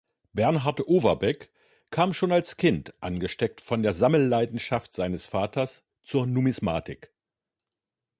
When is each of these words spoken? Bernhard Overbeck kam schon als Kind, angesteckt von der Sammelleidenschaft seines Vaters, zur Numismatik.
Bernhard 0.33 0.79
Overbeck 0.87 1.51
kam 1.91 2.11
schon 2.11 2.31
als 2.31 2.57
Kind, 2.57 2.95
angesteckt 3.03 3.61
von 3.61 3.83
der 3.83 3.93
Sammelleidenschaft 3.93 4.95
seines 4.95 5.27
Vaters, 5.27 5.83
zur 6.01 6.25
Numismatik. 6.25 7.13